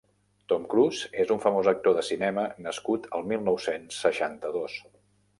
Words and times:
Tom 0.51 0.63
Cruise 0.69 1.09
és 1.23 1.33
un 1.33 1.41
famós 1.43 1.67
actor 1.71 1.93
de 1.97 2.03
cinema 2.07 2.45
nascut 2.67 3.05
el 3.19 3.27
mil 3.33 3.43
nou-cents 3.49 3.99
seixanta-dos. 4.07 4.79